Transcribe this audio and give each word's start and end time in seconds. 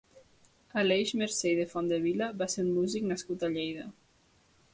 Aleix 0.81 1.11
Mercé 1.21 1.51
i 1.55 1.59
de 1.59 1.67
Fondevila 1.75 2.31
va 2.41 2.49
ser 2.55 2.65
un 2.69 2.73
músic 2.79 3.07
nascut 3.13 3.47
a 3.49 3.53
Lleida. 3.59 3.87